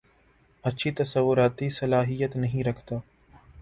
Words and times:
اچھی 0.63 0.91
تصوارتی 0.91 1.69
صلاحیت 1.69 2.35
نہیں 2.35 2.63
رکھتا 2.63 2.95